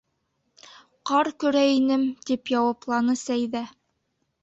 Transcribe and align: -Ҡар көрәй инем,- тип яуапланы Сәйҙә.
-Ҡар 1.09 1.29
көрәй 1.45 1.77
инем,- 1.83 2.09
тип 2.31 2.53
яуапланы 2.57 3.19
Сәйҙә. 3.29 3.67